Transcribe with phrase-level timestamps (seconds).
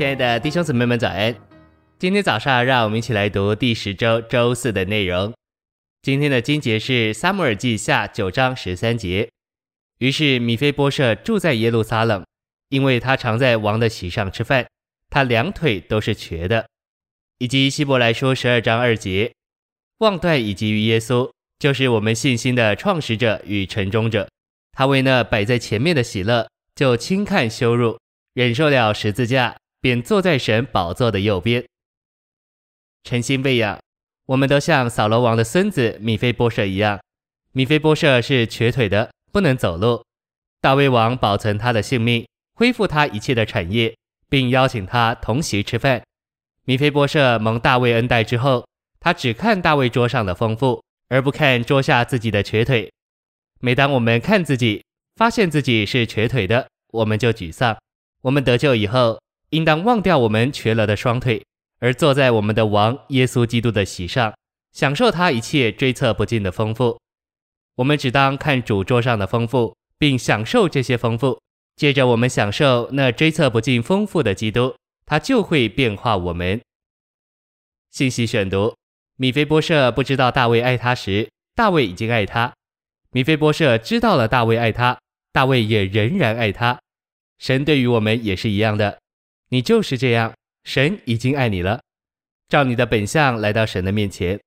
[0.00, 1.36] 亲爱的弟兄姊妹们，早安！
[1.98, 5.34] 今天早上，让我们一起来读第十周周四的内容。
[6.00, 9.28] 今天的经节是《撒母耳记下》九章十三节。
[9.98, 12.24] 于是米非波设住在耶路撒冷，
[12.70, 14.66] 因为他常在王的席上吃饭，
[15.10, 16.66] 他两腿都是瘸的。
[17.36, 19.34] 以及希伯来书十二章二节，
[19.98, 24.26] 望断以及于耶稣，就是我们信心的创始者与成终者。
[24.72, 27.98] 他为那摆在前面的喜乐，就轻看羞辱，
[28.32, 29.58] 忍受了十字架。
[29.80, 31.64] 便坐在神宝座的右边，
[33.04, 33.78] 诚心喂养。
[34.26, 37.00] 我们都像扫罗王的孙子米非波设一样，
[37.52, 40.04] 米非波设是瘸腿的，不能走路。
[40.60, 43.96] 大卫王保存他的性命，恢复他一切的产业，
[44.28, 46.02] 并邀请他同席吃饭。
[46.64, 48.66] 米非波设蒙大卫恩待之后，
[49.00, 52.92] 他只看大卫桌上的丰富，而不看桌下自己的瘸腿。
[53.58, 54.84] 每当我们看自己，
[55.16, 57.76] 发现自己是瘸腿的，我们就沮丧。
[58.22, 61.44] 我们得救以后，应当忘掉我们瘸了的双腿，
[61.78, 64.34] 而坐在我们的王耶稣基督的席上，
[64.72, 66.98] 享受他一切追测不尽的丰富。
[67.76, 71.40] 我们只当看主桌上的丰富，并享受这些丰富。
[71.76, 74.74] 接着，我们享受那追测不尽丰富的基督，
[75.06, 76.60] 他就会变化我们。
[77.90, 78.76] 信息选读：
[79.16, 82.52] 米非波设不知道大卫爱他时，大卫已经爱他；
[83.10, 84.98] 米非波设知道了大卫爱他，
[85.32, 86.78] 大卫也仍然爱他。
[87.38, 88.98] 神对于我们也是一样的。
[89.52, 91.82] 你就是这样，神已经爱你了，
[92.48, 94.40] 照你的本相来到神的面前。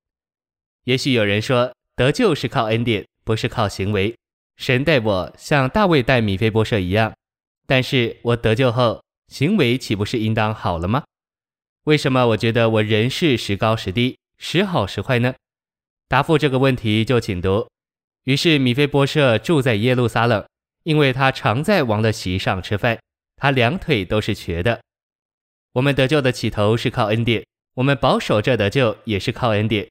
[0.86, 4.16] 也许有人说，得救是靠恩典，不是靠行为。
[4.56, 7.14] 神待我像大卫待米非波设一样，
[7.68, 11.04] 但是我得救后，行为岂不是应当好了吗？
[11.84, 15.36] 为什么我觉得我人是时高时低，时好时坏呢？
[16.08, 17.68] 答复这个问题就请读。
[18.24, 20.46] 于是米非波设住在耶路撒冷，
[20.84, 22.98] 因为他常在王的席上吃饭，
[23.36, 24.80] 他两腿都是瘸的。
[25.74, 27.44] 我们得救的起头是靠恩典，
[27.76, 29.90] 我们保守着得救也是靠恩典。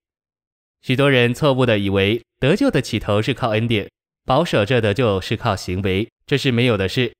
[0.80, 3.90] 许多人错误地以为得救的起头是靠恩典，
[4.24, 7.12] 保守着得救是靠行为，这是没有的事。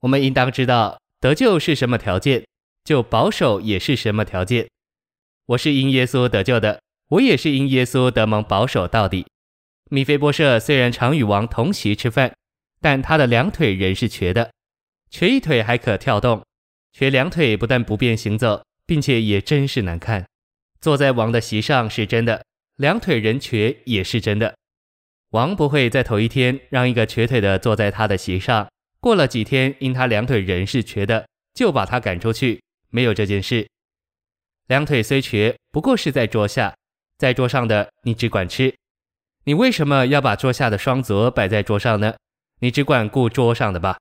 [0.00, 2.46] 我们应当知道得救是什么条件，
[2.84, 4.68] 就保守也是什么条件。
[5.46, 9.26] 我是因耶稣得救的，我也是因耶稣得蒙保守到底。
[9.90, 12.32] 米非波设虽然常与王同席吃饭，
[12.80, 14.52] 但他的两腿仍是瘸的，
[15.10, 16.40] 瘸一腿还可跳动。
[16.92, 20.26] 瘸两腿不但不便行走，并且也真是难看。
[20.80, 22.44] 坐在王的席上是真的，
[22.76, 24.56] 两腿人瘸也是真的。
[25.30, 28.68] 王不会在头一天让一个瘸腿的坐在他的席上，
[29.00, 32.60] 过了几天因他两腿人是瘸的，就把他赶出去。
[32.88, 33.68] 没有这件事。
[34.66, 36.74] 两腿虽瘸，不过是在桌下，
[37.16, 38.74] 在桌上的你只管吃。
[39.44, 42.16] 你为什么要把桌下的双足摆在桌上呢？
[42.60, 43.98] 你只管顾桌上的吧。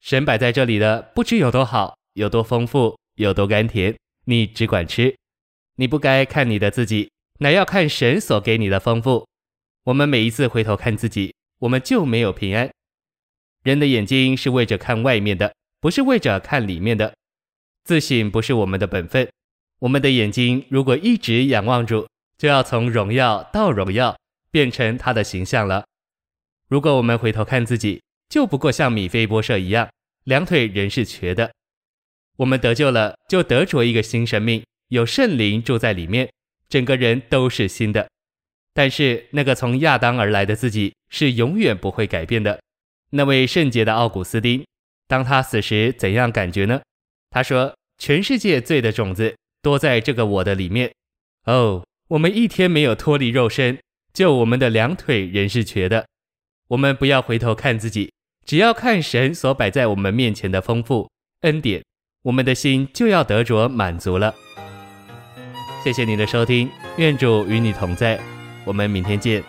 [0.00, 1.96] 神摆在这里的不知有多好。
[2.14, 5.14] 有多丰富，有多甘甜，你只管吃。
[5.76, 7.10] 你不该看你的自己，
[7.40, 9.26] 乃要看神所给你的丰富。
[9.84, 12.70] 我们每一次回头看自己，我们就没有平安。
[13.64, 17.14] 人的眼睛是为着看外面的，不是为着看里面的。
[17.82, 19.28] 自省不是我们的本分。
[19.80, 22.06] 我们的眼睛如果一直仰望主，
[22.38, 24.16] 就要从荣耀到荣耀，
[24.50, 25.84] 变成他的形象了。
[26.68, 29.90] 如果我们回头看自己，就不过像米非波设一样，
[30.24, 31.52] 两腿仍是瘸的。
[32.36, 36.30] 我们得救了，就得着一个新生命，有圣灵住在里面，
[36.68, 38.08] 整个人都是新的。
[38.72, 42.60] 但是那个从亚当而来的自己是永远不会改变的。
[43.10, 44.64] 那位圣洁的奥古斯丁，
[45.06, 46.80] 当他死时怎样感觉呢？
[47.30, 50.92] 他说：“全世界罪的种子多在这个我的里面。”
[51.46, 53.78] 哦，我们一天没有脱离肉身，
[54.12, 56.06] 就我们的两腿仍是瘸的。
[56.68, 58.12] 我们不要回头看自己，
[58.44, 61.08] 只要看神所摆在我们面前的丰富
[61.42, 61.84] 恩典。
[62.24, 64.34] 我们的心就要得着满足了。
[65.84, 68.18] 谢谢您的收听，愿主与你同在，
[68.64, 69.44] 我们明天见。